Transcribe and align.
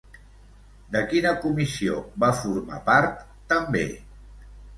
De 0.95 1.03
quina 1.11 1.33
comissió 1.43 1.99
va 2.25 2.31
formar 2.41 2.81
part 2.89 3.21
també? 3.55 3.85